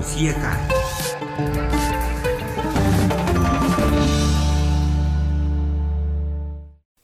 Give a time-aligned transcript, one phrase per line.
[0.00, 0.60] pentru fiecare.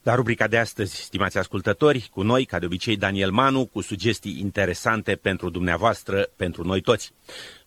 [0.03, 4.39] La rubrica de astăzi, stimați ascultători, cu noi, ca de obicei, Daniel Manu, cu sugestii
[4.39, 7.13] interesante pentru dumneavoastră, pentru noi toți.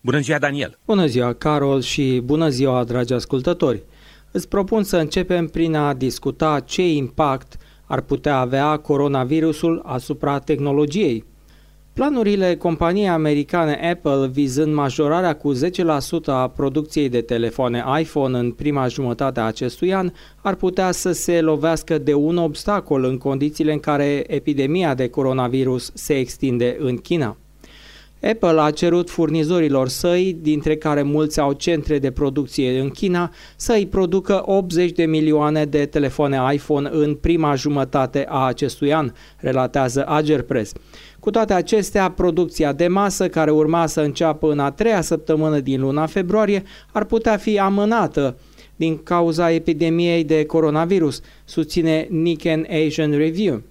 [0.00, 0.78] Bună ziua, Daniel!
[0.86, 3.82] Bună ziua, Carol, și bună ziua, dragi ascultători!
[4.30, 7.56] Îți propun să începem prin a discuta ce impact
[7.86, 11.24] ar putea avea coronavirusul asupra tehnologiei.
[11.92, 15.58] Planurile companiei americane Apple vizând majorarea cu 10%
[16.26, 20.12] a producției de telefoane iPhone în prima jumătate a acestui an
[20.42, 25.90] ar putea să se lovească de un obstacol în condițiile în care epidemia de coronavirus
[25.94, 27.36] se extinde în China.
[28.22, 33.72] Apple a cerut furnizorilor săi, dintre care mulți au centre de producție în China, să
[33.72, 40.04] îi producă 80 de milioane de telefoane iPhone în prima jumătate a acestui an, relatează
[40.08, 40.72] Agerpress.
[41.20, 45.80] Cu toate acestea, producția de masă, care urma să înceapă în a treia săptămână din
[45.80, 48.36] luna februarie, ar putea fi amânată
[48.76, 53.62] din cauza epidemiei de coronavirus, susține Nikkei Asian Review.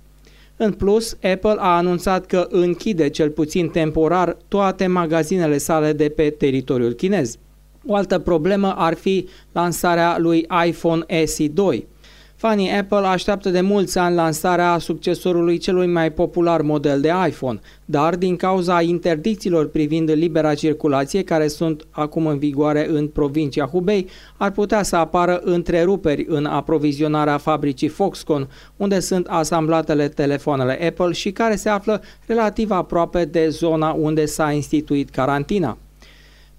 [0.62, 6.30] În plus, Apple a anunțat că închide cel puțin temporar toate magazinele sale de pe
[6.30, 7.38] teritoriul chinez.
[7.86, 11.88] O altă problemă ar fi lansarea lui iPhone SE 2.
[12.40, 18.16] Fanii Apple așteaptă de mulți ani lansarea succesorului celui mai popular model de iPhone, dar
[18.16, 24.52] din cauza interdicțiilor privind libera circulație care sunt acum în vigoare în provincia Hubei, ar
[24.52, 31.56] putea să apară întreruperi în aprovizionarea fabricii Foxconn, unde sunt asamblatele telefoanele Apple și care
[31.56, 35.78] se află relativ aproape de zona unde s-a instituit carantina.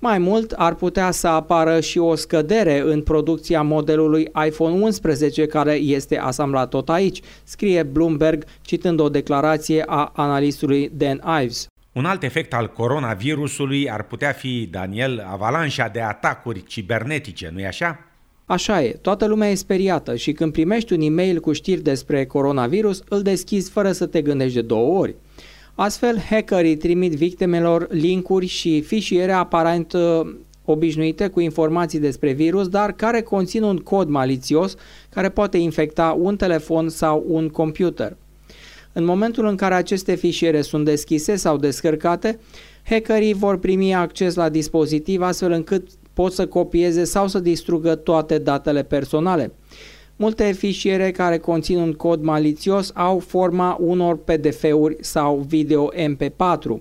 [0.03, 5.73] Mai mult, ar putea să apară și o scădere în producția modelului iPhone 11 care
[5.73, 11.66] este asamblat tot aici, scrie Bloomberg citând o declarație a analistului Dan Ives.
[11.93, 17.99] Un alt efect al coronavirusului ar putea fi, Daniel, avalanșa de atacuri cibernetice, nu-i așa?
[18.47, 23.03] Așa e, toată lumea e speriată și când primești un e-mail cu știri despre coronavirus,
[23.09, 25.15] îl deschizi fără să te gândești de două ori.
[25.83, 30.21] Astfel, hackerii trimit victimelor linkuri și fișiere aparent uh,
[30.65, 34.75] obișnuite cu informații despre virus, dar care conțin un cod malițios
[35.11, 38.17] care poate infecta un telefon sau un computer.
[38.93, 42.39] În momentul în care aceste fișiere sunt deschise sau descărcate,
[42.85, 48.39] hackerii vor primi acces la dispozitiv astfel încât pot să copieze sau să distrugă toate
[48.39, 49.53] datele personale.
[50.22, 56.81] Multe fișiere care conțin un cod malițios au forma unor PDF-uri sau video MP4.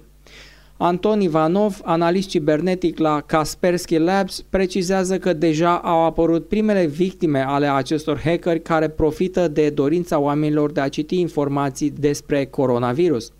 [0.77, 7.67] Anton Ivanov, analist cibernetic la Kaspersky Labs, precizează că deja au apărut primele victime ale
[7.67, 13.31] acestor hackeri care profită de dorința oamenilor de a citi informații despre coronavirus.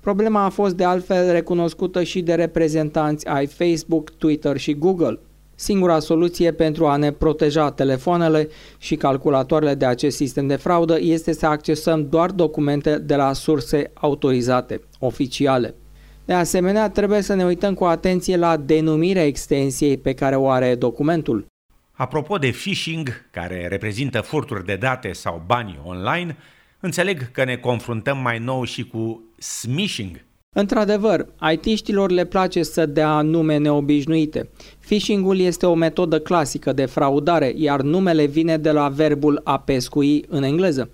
[0.00, 5.18] Problema a fost de altfel recunoscută și de reprezentanți ai Facebook, Twitter și Google.
[5.60, 8.48] Singura soluție pentru a ne proteja telefoanele
[8.78, 13.90] și calculatoarele de acest sistem de fraudă este să accesăm doar documente de la surse
[13.94, 15.74] autorizate, oficiale.
[16.24, 20.74] De asemenea, trebuie să ne uităm cu atenție la denumirea extensiei pe care o are
[20.74, 21.46] documentul.
[21.92, 26.36] Apropo de phishing, care reprezintă furturi de date sau bani online,
[26.80, 30.24] înțeleg că ne confruntăm mai nou și cu smishing,
[30.56, 34.50] Într-adevăr, IT-știlor le place să dea nume neobișnuite.
[34.80, 40.24] Phishing-ul este o metodă clasică de fraudare, iar numele vine de la verbul a pescui
[40.28, 40.90] în engleză.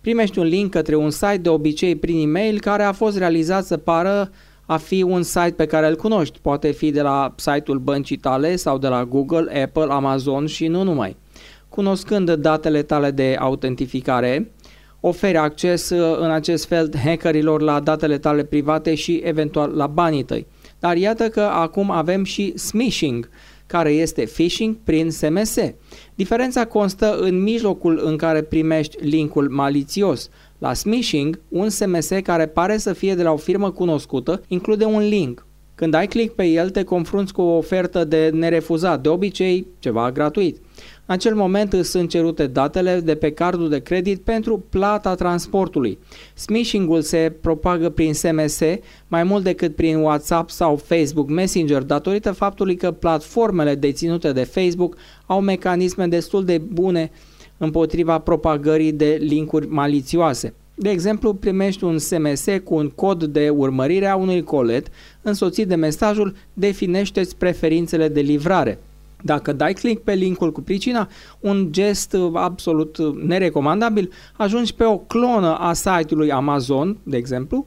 [0.00, 3.76] Primești un link către un site de obicei prin e-mail care a fost realizat să
[3.76, 4.30] pară
[4.66, 6.38] a fi un site pe care îl cunoști.
[6.42, 10.82] Poate fi de la site-ul băncii tale sau de la Google, Apple, Amazon și nu
[10.82, 11.16] numai.
[11.68, 14.52] Cunoscând datele tale de autentificare,
[15.00, 20.24] oferi acces uh, în acest fel hackerilor la datele tale private și eventual la banii
[20.24, 20.46] tăi.
[20.78, 23.28] Dar iată că acum avem și smishing,
[23.66, 25.56] care este phishing prin SMS.
[26.14, 30.28] Diferența constă în mijlocul în care primești linkul malițios.
[30.58, 35.08] La smishing, un SMS care pare să fie de la o firmă cunoscută include un
[35.08, 35.46] link.
[35.74, 40.12] Când ai click pe el, te confrunți cu o ofertă de nerefuzat, de obicei ceva
[40.12, 40.56] gratuit.
[41.06, 45.98] În acel moment îți sunt cerute datele de pe cardul de credit pentru plata transportului.
[46.34, 48.60] Smishing-ul se propagă prin SMS
[49.08, 54.96] mai mult decât prin WhatsApp sau Facebook Messenger datorită faptului că platformele deținute de Facebook
[55.26, 57.10] au mecanisme destul de bune
[57.58, 60.54] împotriva propagării de linkuri malițioase.
[60.74, 64.86] De exemplu, primești un SMS cu un cod de urmărire a unui colet
[65.22, 68.78] însoțit de mesajul Definește-ți preferințele de livrare.
[69.22, 71.08] Dacă dai click pe linkul cu pricina,
[71.40, 77.66] un gest uh, absolut uh, nerecomandabil, ajungi pe o clonă a site-ului Amazon, de exemplu,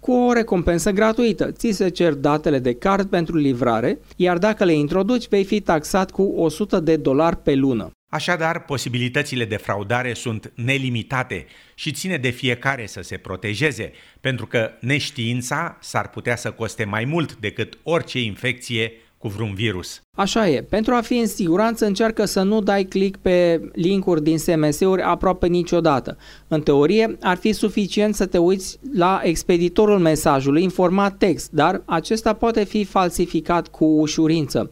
[0.00, 1.52] cu o recompensă gratuită.
[1.52, 6.10] Ți se cer datele de card pentru livrare, iar dacă le introduci, vei fi taxat
[6.10, 7.90] cu 100 de dolari pe lună.
[8.12, 14.70] Așadar, posibilitățile de fraudare sunt nelimitate și ține de fiecare să se protejeze, pentru că
[14.80, 18.92] neștiința s-ar putea să coste mai mult decât orice infecție
[19.22, 20.02] cu vreun virus.
[20.16, 20.62] Așa e.
[20.62, 25.46] Pentru a fi în siguranță, încearcă să nu dai click pe linkuri din SMS-uri aproape
[25.46, 26.16] niciodată.
[26.48, 31.82] În teorie, ar fi suficient să te uiți la expeditorul mesajului în format text, dar
[31.84, 34.70] acesta poate fi falsificat cu ușurință.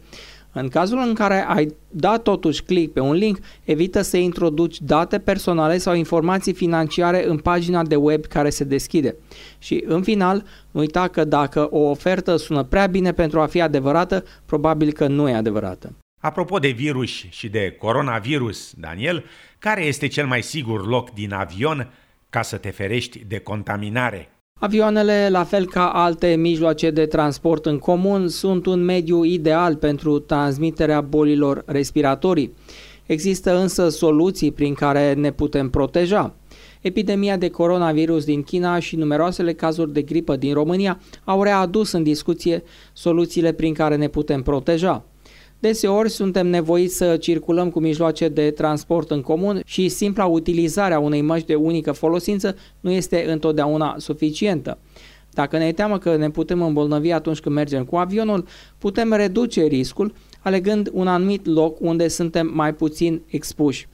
[0.52, 5.18] În cazul în care ai dat totuși click pe un link, evită să introduci date
[5.18, 9.16] personale sau informații financiare în pagina de web care se deschide.
[9.58, 13.60] Și în final, nu uita că dacă o ofertă sună prea bine pentru a fi
[13.60, 15.92] adevărată, probabil că nu e adevărată.
[16.20, 19.24] Apropo de virus și de coronavirus, Daniel,
[19.58, 21.92] care este cel mai sigur loc din avion
[22.30, 24.28] ca să te ferești de contaminare?
[24.62, 30.18] Avioanele, la fel ca alte mijloace de transport în comun, sunt un mediu ideal pentru
[30.18, 32.54] transmiterea bolilor respiratorii.
[33.06, 36.34] Există însă soluții prin care ne putem proteja.
[36.80, 42.02] Epidemia de coronavirus din China și numeroasele cazuri de gripă din România au readus în
[42.02, 45.04] discuție soluțiile prin care ne putem proteja.
[45.60, 51.20] Deseori suntem nevoiți să circulăm cu mijloace de transport în comun și simpla utilizarea unei
[51.20, 54.78] măști de unică folosință nu este întotdeauna suficientă.
[55.30, 58.46] Dacă ne teamă că ne putem îmbolnăvi atunci când mergem cu avionul,
[58.78, 63.88] putem reduce riscul alegând un anumit loc unde suntem mai puțin expuși.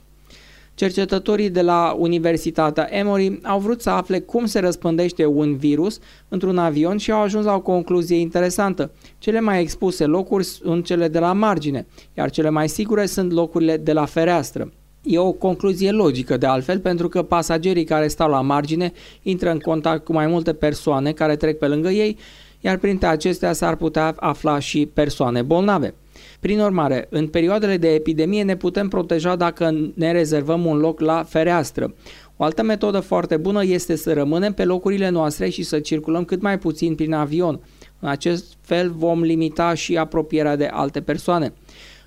[0.76, 6.58] Cercetătorii de la Universitatea Emory au vrut să afle cum se răspândește un virus într-un
[6.58, 8.90] avion și au ajuns la o concluzie interesantă.
[9.18, 13.76] Cele mai expuse locuri sunt cele de la margine, iar cele mai sigure sunt locurile
[13.76, 14.72] de la fereastră.
[15.02, 19.58] E o concluzie logică de altfel pentru că pasagerii care stau la margine intră în
[19.58, 22.16] contact cu mai multe persoane care trec pe lângă ei,
[22.60, 25.94] iar printre acestea s-ar putea afla și persoane bolnave.
[26.40, 31.22] Prin urmare, în perioadele de epidemie ne putem proteja dacă ne rezervăm un loc la
[31.22, 31.94] fereastră.
[32.36, 36.42] O altă metodă foarte bună este să rămânem pe locurile noastre și să circulăm cât
[36.42, 37.60] mai puțin prin avion.
[38.00, 41.52] În acest fel vom limita și apropierea de alte persoane.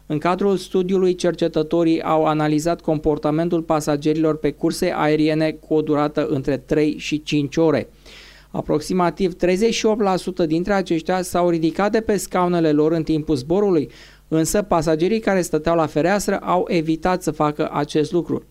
[0.06, 6.58] În cadrul studiului, cercetătorii au analizat comportamentul pasagerilor pe curse aeriene cu o durată între
[6.58, 7.90] 3 și 5 ore.
[8.52, 9.36] Aproximativ
[10.44, 13.90] 38% dintre aceștia s-au ridicat de pe scaunele lor în timpul zborului,
[14.30, 18.44] însă pasagerii care stăteau la fereastră au evitat să facă acest lucru.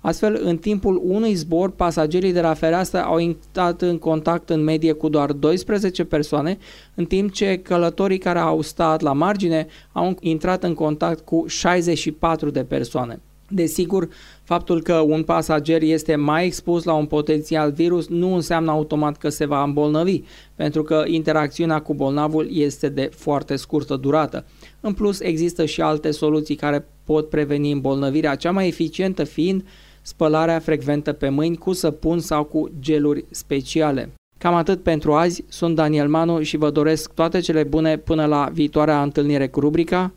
[0.00, 4.92] Astfel, în timpul unui zbor, pasagerii de la fereastră au intrat în contact în medie
[4.92, 6.58] cu doar 12 persoane,
[6.94, 12.50] în timp ce călătorii care au stat la margine au intrat în contact cu 64
[12.50, 13.20] de persoane.
[13.48, 14.08] Desigur,
[14.42, 19.28] faptul că un pasager este mai expus la un potențial virus nu înseamnă automat că
[19.28, 20.22] se va îmbolnăvi,
[20.54, 24.44] pentru că interacțiunea cu bolnavul este de foarte scurtă durată.
[24.80, 29.64] În plus, există și alte soluții care pot preveni îmbolnăvirea, cea mai eficientă fiind
[30.02, 34.12] spălarea frecventă pe mâini cu săpun sau cu geluri speciale.
[34.38, 38.48] Cam atât pentru azi, sunt Daniel Manu și vă doresc toate cele bune până la
[38.52, 40.12] viitoarea întâlnire cu rubrica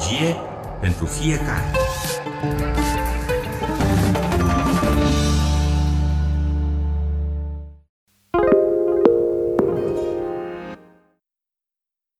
[0.00, 0.36] Tehnologie
[0.80, 1.70] pentru fiecare.